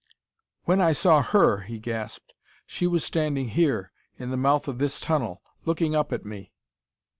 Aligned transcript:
"When 0.65 0.81
I 0.81 0.93
saw 0.93 1.21
her," 1.21 1.59
he 1.59 1.77
gasped, 1.77 2.33
"she 2.65 2.87
was 2.87 3.03
standing 3.05 3.49
here, 3.49 3.91
in 4.17 4.31
the 4.31 4.35
mouth 4.35 4.67
of 4.67 4.79
this 4.79 4.99
tunnel, 4.99 5.43
looking 5.63 5.95
up 5.95 6.11
at 6.11 6.25
me!" 6.25 6.51